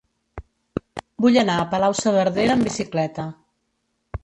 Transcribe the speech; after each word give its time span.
Vull 1.25 1.37
anar 1.43 1.59
a 1.59 1.67
Palau-saverdera 1.75 2.57
amb 2.59 2.69
bicicleta. 2.71 3.29